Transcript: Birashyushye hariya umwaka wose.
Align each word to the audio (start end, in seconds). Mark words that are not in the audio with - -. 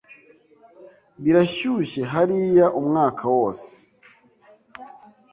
Birashyushye 1.23 2.01
hariya 2.13 2.65
umwaka 2.79 3.23
wose. 3.35 3.69